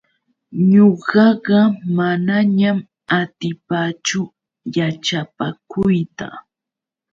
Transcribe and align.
Ñuqaqa 0.71 1.59
manañam 1.97 2.77
atipaachu 3.19 4.21
yaćhapakuyta. 4.75 6.27